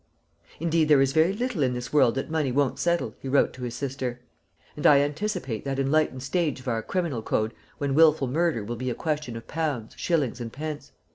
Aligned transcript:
"Indeed, 0.59 0.87
there 0.87 0.99
is 0.99 1.11
very 1.13 1.31
little 1.31 1.61
in 1.61 1.75
this 1.75 1.93
world 1.93 2.15
that 2.15 2.31
money 2.31 2.51
won't 2.51 2.79
settle," 2.79 3.13
he 3.19 3.27
wrote 3.27 3.53
to 3.53 3.61
his 3.61 3.75
sister; 3.75 4.19
"and 4.75 4.87
I 4.87 4.97
anticipate 4.99 5.63
that 5.65 5.77
enlightened 5.77 6.23
stage 6.23 6.59
of 6.59 6.67
our 6.67 6.81
criminal 6.81 7.21
code 7.21 7.53
when 7.77 7.93
wilful 7.93 8.27
murder 8.27 8.63
will 8.63 8.77
be 8.77 8.89
a 8.89 8.95
question 8.95 9.37
of 9.37 9.45
pounds, 9.47 9.93
shillings, 9.97 10.41
and 10.41 10.51
pence. 10.51 10.91